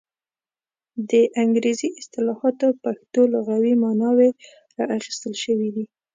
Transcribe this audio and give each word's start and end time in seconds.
د 1.09 1.11
انګریزي 1.41 1.87
اصطلاحاتو 1.99 2.67
پښتو 2.83 3.21
لغوي 3.33 3.73
ماناوې 3.83 4.29
را 4.77 4.85
اخیستل 4.97 5.33
شوې 5.43 5.69
دي. 5.75 5.85